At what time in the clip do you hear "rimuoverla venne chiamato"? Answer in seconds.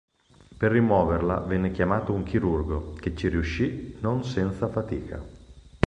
0.71-2.11